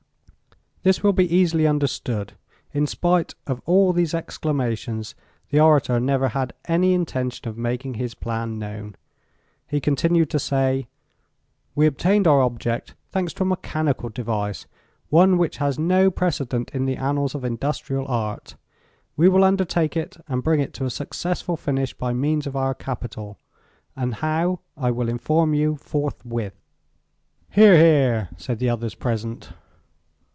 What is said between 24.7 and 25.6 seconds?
I will inform